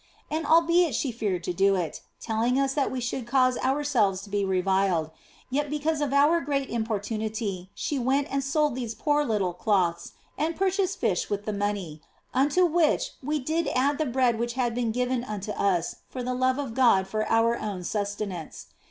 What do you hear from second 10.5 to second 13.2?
purchased fish with the money, unto which